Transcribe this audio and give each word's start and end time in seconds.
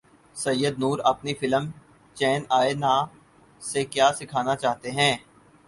سید 0.35 0.75
نور 0.79 0.97
اپنی 1.11 1.33
فلم 1.39 1.65
چین 2.17 2.39
ائے 2.57 2.73
نہ 2.83 2.93
سے 3.61 3.81
کیا 3.85 4.07
سکھانا 4.19 4.55
چاہتے 4.55 4.91
ہیں 4.91 5.13